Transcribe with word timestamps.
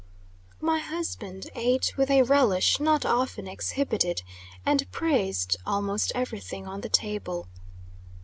My 0.59 0.79
husband 0.79 1.47
eat 1.55 1.93
with 1.95 2.09
a 2.09 2.23
relish 2.23 2.79
not 2.79 3.05
often 3.05 3.47
exhibited, 3.47 4.23
and 4.65 4.91
praised 4.91 5.57
almost 5.63 6.11
every 6.15 6.39
thing 6.39 6.67
on 6.67 6.81
the 6.81 6.89
table. 6.89 7.47